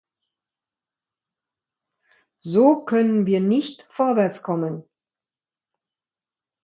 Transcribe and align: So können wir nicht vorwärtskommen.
So 2.39 2.85
können 2.85 3.27
wir 3.27 3.39
nicht 3.39 3.83
vorwärtskommen. 3.83 4.89